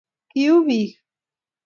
kiuu 0.29 0.57
biik 0.67 0.91